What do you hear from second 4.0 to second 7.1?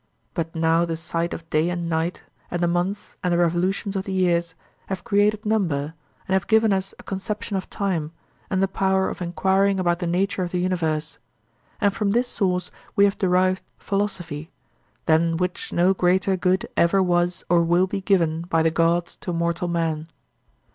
the years, have created number, and have given us a